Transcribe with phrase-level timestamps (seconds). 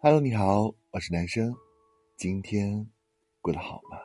[0.00, 1.52] Hello，你好，我是男生，
[2.16, 2.86] 今天
[3.40, 3.98] 过得好吗？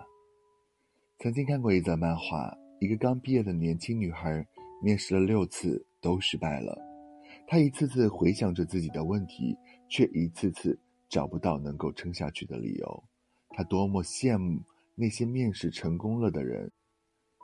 [1.20, 4.44] 曾经看过一则漫画，一个刚毕业的年轻女孩
[4.82, 6.76] 面试了六次都失败了，
[7.46, 9.56] 她一次次回想着自己的问题，
[9.88, 13.04] 却一次次找不到能够撑下去的理由。
[13.50, 14.60] 她多么羡慕
[14.96, 16.72] 那些面试成功了的人。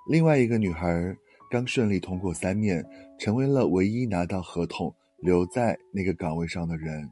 [0.09, 1.15] 另外一个女孩
[1.51, 2.83] 刚顺利通过三面，
[3.19, 4.91] 成为了唯一拿到合同。
[5.19, 7.11] 留在那个岗位上的人，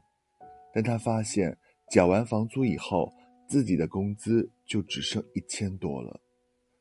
[0.74, 1.56] 但他发现
[1.90, 3.12] 缴完房租以后，
[3.48, 6.20] 自己的工资就只剩一千多了。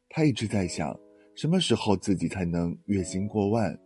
[0.10, 0.98] 他一直在想，
[1.36, 3.78] 什么时候自己才能月薪过万？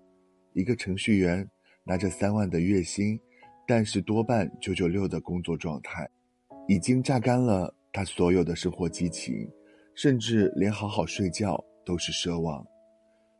[0.53, 1.49] 一个程序员
[1.83, 3.19] 拿着三万的月薪，
[3.67, 6.09] 但是多半九九六的工作状态，
[6.67, 9.33] 已经榨干了他所有的生活激情，
[9.95, 12.65] 甚至连好好睡觉都是奢望。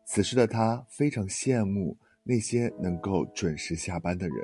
[0.05, 1.97] 此时的他非常羡慕。
[2.23, 4.35] 那些能够准时下班的人，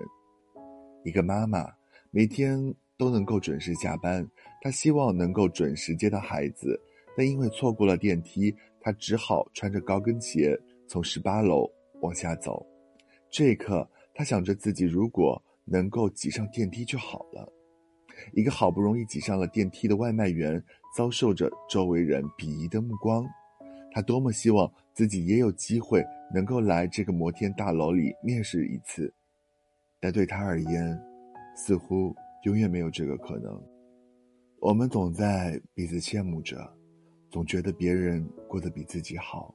[1.04, 1.77] 一个妈妈
[2.18, 2.58] 每天
[2.98, 4.28] 都能够准时下班，
[4.60, 6.76] 她希望能够准时接到孩子，
[7.16, 8.52] 但因为错过了电梯，
[8.82, 11.70] 她只好穿着高跟鞋从十八楼
[12.02, 12.66] 往下走。
[13.30, 17.48] 这一刻，她想着自己如果能够挤上电梯就好了。
[18.34, 20.60] 一个好不容易挤上了电梯的外卖员，
[20.96, 23.24] 遭受着周围人鄙夷的目光。
[23.92, 29.14] 他多么希望自己也有机会能够来这个摩天大楼里面试一次，
[30.00, 31.00] 但对他而言，
[31.58, 33.62] 似乎永远没有这个可能。
[34.60, 36.56] 我们总在彼此羡慕着，
[37.32, 39.54] 总觉得别人过得比自己好，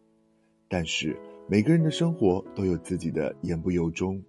[0.69, 1.17] 但是
[1.48, 4.23] 每个人的生活都有自己的言不由衷，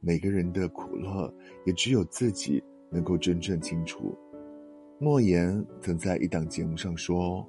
[0.00, 1.32] 每个人的苦乐
[1.64, 4.14] 也只有自己能够真正清楚。
[4.98, 7.48] 莫言曾在一档节目上说：“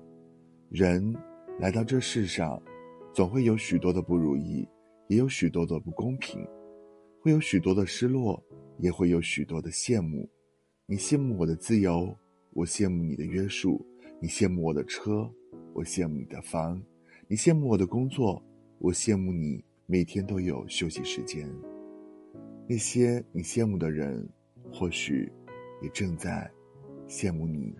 [0.69, 1.13] 人。”
[1.59, 2.59] 来到这世上，
[3.13, 4.67] 总会有许多的不如意，
[5.09, 6.43] 也有许多的不公平，
[7.21, 8.41] 会有许多的失落，
[8.81, 10.27] 也会有许多的羡慕。
[10.87, 12.17] 你羡慕我的自由，
[12.51, 13.79] 我羡慕你的约束；
[14.19, 15.31] 你羡慕我的车，
[15.73, 16.77] 我羡慕你的房；
[17.27, 18.43] 你羡慕我的工作，
[18.79, 21.47] 我羡慕你每天都有休息时间。
[22.67, 24.27] 那些你羡慕的人，
[24.71, 25.31] 或许
[25.81, 26.49] 也正在
[27.07, 27.73] 羡慕你。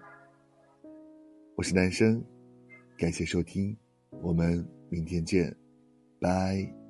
[1.55, 2.23] 我是男生。
[2.97, 3.75] 感谢收听，
[4.21, 5.55] 我们明天见，
[6.19, 6.80] 拜。